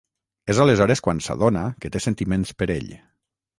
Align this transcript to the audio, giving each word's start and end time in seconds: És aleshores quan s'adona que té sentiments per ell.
És 0.53 0.61
aleshores 0.63 1.03
quan 1.09 1.19
s'adona 1.27 1.67
que 1.85 1.93
té 1.97 2.03
sentiments 2.09 2.57
per 2.63 2.71
ell. 2.81 2.93